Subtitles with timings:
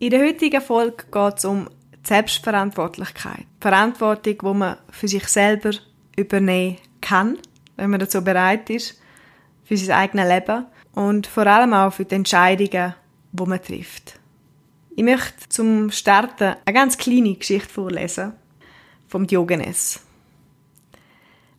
[0.00, 1.68] In der heutigen Folge geht es um
[2.04, 3.46] Selbstverantwortlichkeit.
[3.60, 5.72] Verantwortung, die man für sich selber
[6.16, 7.36] übernehmen kann,
[7.76, 9.00] wenn man dazu bereit ist,
[9.64, 12.94] für sein eigenes Leben und vor allem auch für die Entscheidungen,
[13.32, 14.20] die man trifft.
[14.94, 18.34] Ich möchte zum Starten eine ganz kleine Geschichte vorlesen
[19.08, 20.00] vom Diogenes.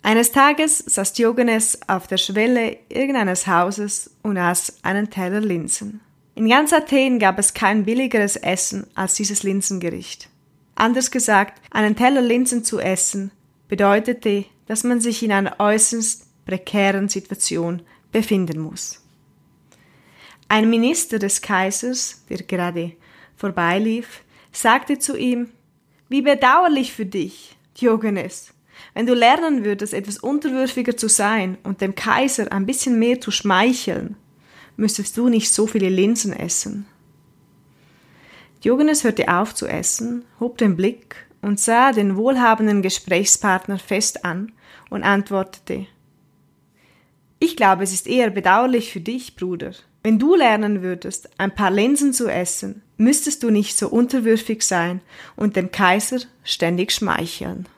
[0.00, 6.00] Eines Tages saß Diogenes auf der Schwelle irgendeines Hauses und aß einen Teller Linsen.
[6.34, 10.30] In ganz Athen gab es kein billigeres Essen als dieses Linsengericht.
[10.74, 13.30] Anders gesagt, einen Teller Linsen zu essen
[13.68, 19.02] bedeutete, dass man sich in einer äußerst prekären Situation befinden muss.
[20.48, 22.92] Ein Minister des Kaisers, der gerade
[23.36, 24.22] vorbeilief,
[24.52, 25.50] sagte zu ihm,
[26.08, 28.52] wie bedauerlich für dich, Diogenes,
[28.94, 33.30] wenn du lernen würdest, etwas unterwürfiger zu sein und dem Kaiser ein bisschen mehr zu
[33.30, 34.16] schmeicheln,
[34.76, 36.86] müsstest du nicht so viele Linsen essen.
[38.64, 44.52] Diogenes hörte auf zu essen, hob den Blick und sah den wohlhabenden Gesprächspartner fest an
[44.90, 45.86] und antwortete
[47.38, 49.72] Ich glaube, es ist eher bedauerlich für dich, Bruder.
[50.04, 55.00] Wenn du lernen würdest, ein paar Linsen zu essen, müsstest du nicht so unterwürfig sein
[55.36, 57.68] und dem Kaiser ständig schmeicheln.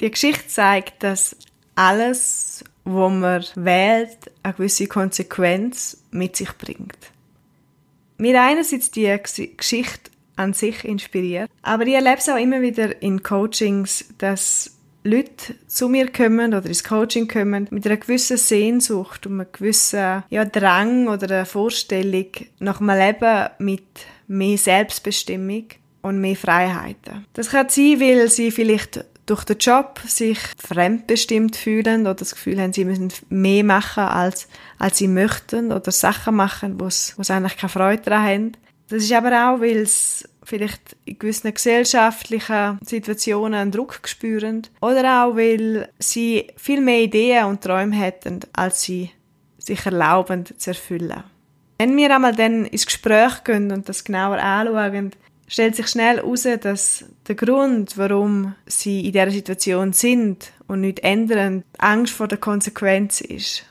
[0.00, 1.36] Die Geschichte zeigt, dass
[1.74, 6.98] alles, wo man wählt, eine gewisse Konsequenz mit sich bringt.
[8.16, 9.14] Mir einerseits die
[9.56, 15.54] Geschichte an sich inspiriert, aber ich erlebe es auch immer wieder in Coachings, dass Leute
[15.66, 20.44] zu mir kommen oder ins Coaching kommen mit einer gewissen Sehnsucht und einem gewissen ja,
[20.44, 22.26] Drang oder einer Vorstellung
[22.58, 23.84] nach einem Leben mit
[24.26, 25.66] mehr Selbstbestimmung
[26.02, 27.26] und mehr Freiheiten.
[27.32, 32.60] Das kann sein, weil sie vielleicht durch den Job sich fremdbestimmt fühlen oder das Gefühl
[32.60, 37.56] haben, sie müssen mehr machen, als, als sie möchten oder Sachen machen, wo sie eigentlich
[37.56, 38.52] keine Freude daran haben.
[38.88, 45.24] Das ist aber auch, weil sie vielleicht in gewissen gesellschaftlichen Situationen einen Druck spüren oder
[45.24, 49.10] auch, weil sie viel mehr Ideen und Träume hätten, als sie
[49.58, 51.22] sich erlauben zu erfüllen.
[51.78, 55.12] Wenn wir einmal dann ins Gespräch gehen und das genauer anschauen,
[55.48, 61.00] stellt sich schnell heraus, dass der Grund, warum sie in dieser Situation sind und nicht
[61.00, 63.64] ändern, Angst vor der Konsequenz ist.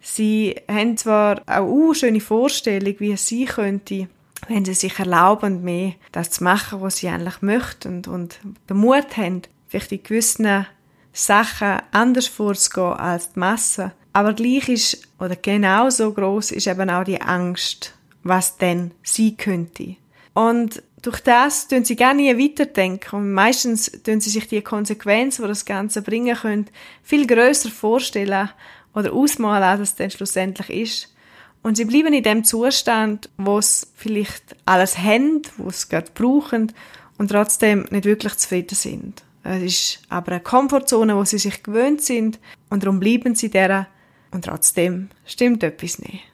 [0.00, 4.08] Sie haben zwar auch eine schöne Vorstellung, wie es sein könnte,
[4.48, 9.16] wenn sie sich erlauben, mehr das zu machen, was sie eigentlich möchten und den Mut
[9.16, 10.66] haben, vielleicht in gewissen
[11.12, 13.92] Sachen anders vorzugehen als die Masse.
[14.12, 19.96] Aber gleich ist, oder genauso groß ist eben auch die Angst, was denn sie könnte.
[20.34, 25.42] Und durch das tun sie gar nie weiterdenken und meistens tun sie sich die Konsequenzen,
[25.42, 28.50] die das Ganze bringen könnte, viel größer vorstellen
[28.94, 31.14] oder ausmalen, als es dann schlussendlich ist.
[31.62, 36.72] Und sie bleiben in dem Zustand, wo sie vielleicht alles haben, wo sie gerade brauchen
[37.18, 39.22] und trotzdem nicht wirklich zufrieden sind.
[39.42, 42.38] Es ist aber eine Komfortzone, wo sie sich gewöhnt sind
[42.68, 43.88] und darum bleiben sie der
[44.30, 46.29] und trotzdem stimmt etwas nicht.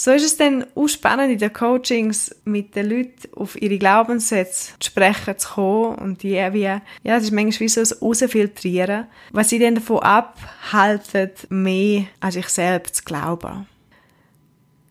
[0.00, 4.78] So ist es dann auch spannend in den Coachings mit den Leuten auf ihre Glaubenssätze
[4.78, 9.08] zu sprechen zu kommen und die wie, ja, es ist manchmal wie so ein Rausfiltrieren,
[9.32, 13.66] was sie dann davon abhalten, mehr an sich selbst zu glauben.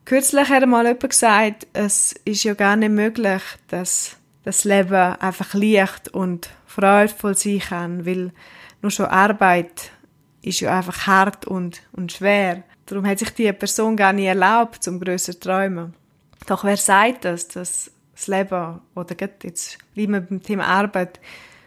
[0.04, 5.54] Kürzlich hat einmal jemand gesagt, es ist ja gar nicht möglich, dass das Leben einfach
[5.54, 8.34] leicht und freudvoll sein kann, weil
[8.82, 9.90] nur schon Arbeit
[10.42, 12.66] ist ja einfach hart und, und schwer.
[12.88, 15.94] Darum hat sich die Person gar nicht erlaubt, zum grösser zu träumen.
[16.48, 21.20] Doch wer sagt das, dass das Leben, oder jetzt bleiben wir beim Thema Arbeit,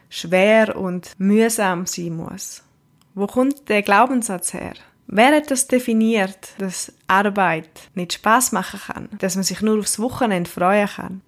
[0.09, 2.63] schwer und mühsam sein muss?
[3.15, 4.75] Wo kommt der Glaubenssatz her?
[5.07, 9.99] Wer hat das definiert, dass Arbeit nicht Spaß machen kann, dass man sich nur aufs
[9.99, 11.21] Wochenende freuen kann?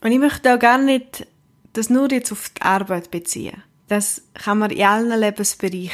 [0.00, 1.26] Und ich möchte auch gar nicht
[1.74, 3.62] das nur jetzt auf die Arbeit beziehen.
[3.88, 5.90] Das kann man in allen Lebensbereichen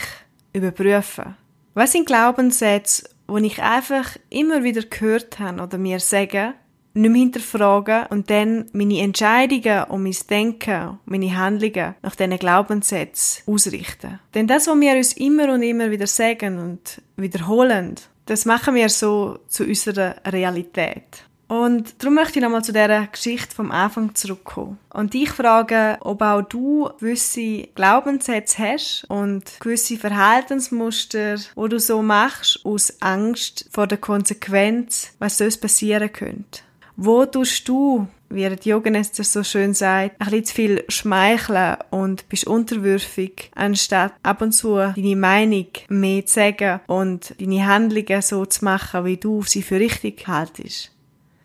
[0.52, 1.36] überprüfen.
[1.78, 6.54] Was sind Glaubenssätze, wo ich einfach immer wieder gehört habe oder mir sagen,
[6.94, 13.44] nicht mehr hinterfragen und dann meine Entscheidungen und mein Denken, meine Handlungen nach diesen Glaubenssätzen
[13.46, 14.18] ausrichten.
[14.34, 17.94] Denn das, was wir uns immer und immer wieder sagen und wiederholen,
[18.26, 21.27] das machen wir so zu unserer Realität.
[21.48, 24.78] Und darum möchte ich nochmal zu dieser Geschichte vom Anfang zurückkommen.
[24.90, 32.02] Und dich fragen, ob auch du gewisse Glaubenssätze hast und gewisse Verhaltensmuster, wo du so
[32.02, 36.60] machst, aus Angst vor der Konsequenz, was sonst passieren könnte.
[36.96, 42.28] Wo tust du, wie die Yoganester so schön sagt, ein bisschen zu viel schmeicheln und
[42.28, 48.44] bist unterwürfig, anstatt ab und zu deine Meinung mehr zu sagen und deine Handlungen so
[48.44, 50.90] zu machen, wie du sie für richtig haltest.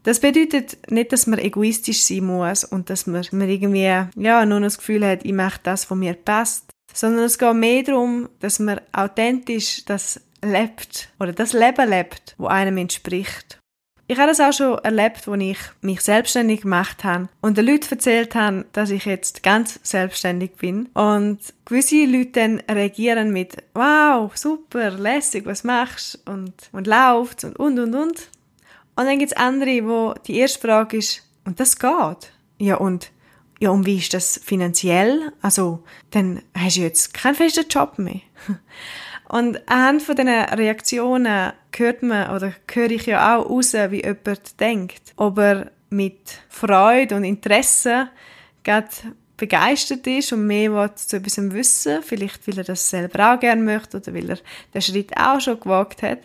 [0.03, 3.83] Das bedeutet nicht, dass man egoistisch sein muss und dass man, man irgendwie
[4.15, 7.83] ja, nur das Gefühl hat, ich mache das, was mir passt, sondern es geht mehr
[7.83, 13.59] darum, dass man authentisch das lebt oder das Leben lebt, wo einem entspricht.
[14.05, 17.89] Ich habe das auch schon erlebt, als ich mich selbstständig gemacht habe und den Leuten
[17.89, 20.87] erzählt habe, dass ich jetzt ganz selbstständig bin.
[20.87, 27.55] Und gewisse Leute dann reagieren mit «Wow, super, lässig, was machst?» und, und «Läuft» und
[27.57, 28.29] und und und.
[28.95, 32.31] Und dann gibt's andere, wo die erste Frage ist, und das geht?
[32.57, 33.11] Ja, und,
[33.59, 35.33] ja, und wie ist das finanziell?
[35.41, 38.21] Also, dann hast du jetzt keinen festen Job mehr.
[39.29, 44.59] Und anhand von diesen Reaktionen hört man, oder höre ich ja auch raus, wie jemand
[44.59, 45.13] denkt.
[45.15, 48.09] Ob er mit Freude und Interesse
[48.63, 48.89] gerade
[49.37, 53.97] begeistert ist und mehr zu etwas wissen vielleicht weil er das selber auch gerne möchte
[53.97, 54.37] oder weil er
[54.73, 56.19] den Schritt auch schon gewagt hat.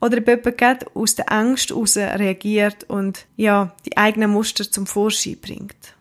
[0.00, 4.86] Oder ob jemand gerade aus der Angst heraus reagiert und ja, die eigenen Muster zum
[4.86, 5.94] Vorschein bringt.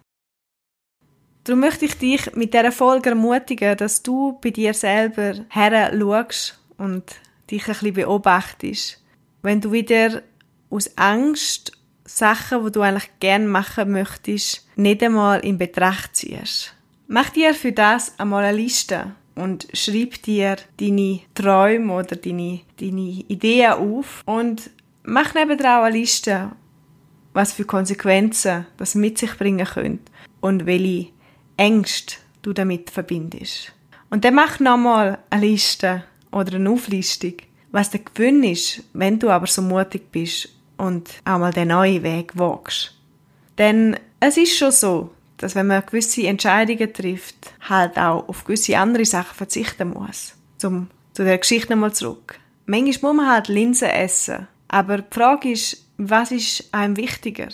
[1.44, 6.60] Darum möchte ich dich mit dieser Folge ermutigen, dass du bei dir selber her schaust
[6.78, 7.04] und
[7.50, 9.02] dich ein bisschen beobachtest.
[9.42, 10.22] Wenn du wieder
[10.70, 11.72] aus Angst
[12.04, 16.74] Sachen, die du eigentlich gerne machen möchtest, nicht einmal in Betracht ziehst.
[17.08, 23.24] Mach dir für das einmal eine Liste und schreib dir deine Träume oder deine, deine
[23.28, 24.70] Ideen auf und
[25.04, 26.52] mach nebenan eine Liste,
[27.34, 30.12] was für Konsequenzen das mit sich bringen könnte
[30.42, 31.10] und welche
[31.56, 33.74] Ängste du damit verbindest.
[34.10, 37.34] Und dann mach nochmal eine Liste oder eine Auflistung,
[37.72, 42.04] was der Gewinn ist, wenn du aber so mutig bist und auch mal den neuen
[42.04, 42.96] Weg wagst.
[43.58, 48.78] Denn es ist schon so, dass wenn man gewisse Entscheidungen trifft, halt auch auf gewisse
[48.78, 50.34] andere Sachen verzichten muss.
[50.58, 52.40] Zum, zu der Geschichte nochmal zurück.
[52.66, 54.48] Manchmal muss man halt Linsen essen.
[54.68, 57.50] Aber die Frage ist, was ist einem wichtiger?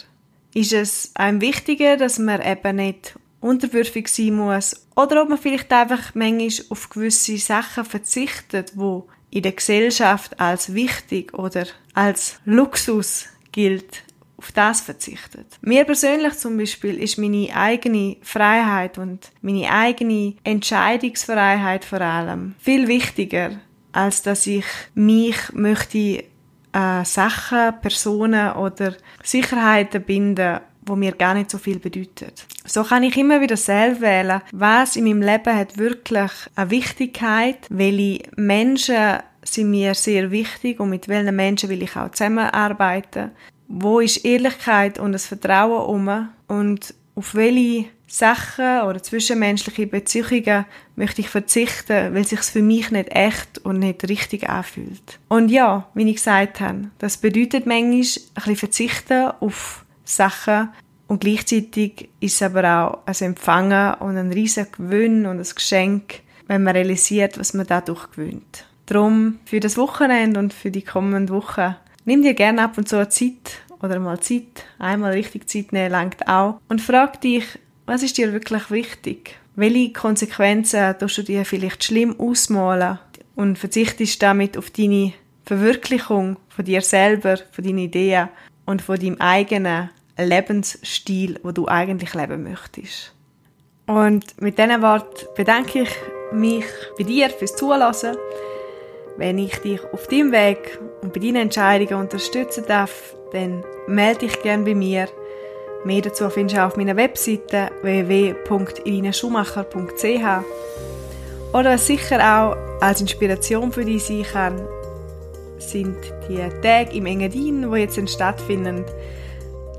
[0.54, 4.88] Ist es einem wichtiger, dass man eben nicht unterwürfig sein muss?
[4.96, 10.74] Oder ob man vielleicht einfach manchmal auf gewisse Sachen verzichtet, wo in der Gesellschaft als
[10.74, 14.04] wichtig oder als Luxus gilt,
[14.44, 15.58] auf das verzichtet.
[15.62, 22.88] Mir persönlich zum Beispiel ist meine eigene Freiheit und meine eigene Entscheidungsfreiheit vor allem viel
[22.88, 23.52] wichtiger,
[23.94, 26.26] als dass ich mich möchte
[26.74, 32.46] äh, Sachen, Personen oder Sicherheiten binden, wo mir gar nicht so viel bedeutet.
[32.66, 37.60] So kann ich immer wieder selbst wählen, was in meinem Leben hat wirklich eine Wichtigkeit,
[37.70, 43.32] welche Menschen sind mir sehr wichtig und mit welchen Menschen will ich auch zusammenarbeiten
[43.68, 50.66] wo ist Ehrlichkeit und das Vertrauen um und auf welche Sachen oder zwischenmenschliche Beziehungen
[50.96, 55.20] möchte ich verzichten, weil es sich für mich nicht echt und nicht richtig anfühlt.
[55.30, 58.02] Und ja, wie ich gesagt habe, das bedeutet manchmal ein
[58.36, 60.70] bisschen verzichten auf Sachen
[61.08, 66.22] und gleichzeitig ist es aber auch ein Empfangen und ein riesiger Gewinn und ein Geschenk,
[66.48, 68.66] wenn man realisiert, was man dadurch gewinnt.
[68.86, 73.08] Darum für das Wochenende und für die kommenden Wochen Nimm dir gerne ab und zu
[73.10, 76.60] Zeit oder mal Zeit, einmal richtig Zeit nehmen, langt auch.
[76.70, 77.46] Und frag dich,
[77.86, 79.38] was ist dir wirklich wichtig?
[79.56, 83.00] Welche Konsequenzen tust du dir vielleicht schlimm ausmalen
[83.36, 85.14] und verzichtest damit auf deine
[85.46, 88.30] Verwirklichung von dir selber, von deinen Ideen
[88.66, 93.14] und von deinem eigenen Lebensstil, wo du eigentlich leben möchtest.
[93.86, 95.90] Und mit diesen Worten bedanke ich
[96.32, 96.66] mich
[96.98, 98.16] bei dir fürs Zulassen.
[99.18, 104.42] Wenn ich dich auf deinem Weg und bei deinen Entscheidungen unterstützen darf, dann melde dich
[104.42, 105.08] gerne bei mir.
[105.84, 110.44] Mehr dazu findest du auf meiner Webseite www.irinaschumacher.ch
[111.52, 114.60] oder was sicher auch als Inspiration für dich sein kann,
[115.60, 118.84] sind die Tage im Engadin, die jetzt stattfinden.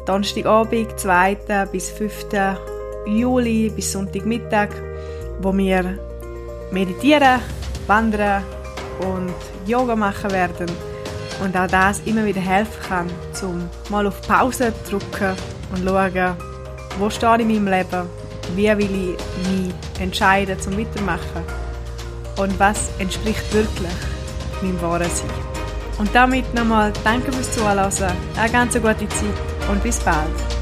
[0.07, 1.37] Donnerstagabend, 2.
[1.73, 2.27] bis 5.
[3.07, 4.69] Juli bis Sonntagmittag,
[5.41, 5.99] wo wir
[6.71, 7.41] meditieren,
[7.87, 8.45] wandern
[9.01, 9.33] und
[9.67, 10.94] Yoga machen werden
[11.43, 15.37] und auch das immer wieder helfen kann, zum mal auf Pause zu drücken
[15.73, 16.37] und schauen,
[16.99, 18.09] wo stehe ich in meinem Leben,
[18.55, 21.45] wie will ich mich entscheiden zum Weitermachen
[22.37, 23.89] und was entspricht wirklich
[24.63, 25.31] meinem wahren Sein.
[25.99, 27.79] Und damit nochmal danke fürs Zuhören,
[28.37, 30.54] eine ganz gute Zeit und bis bald.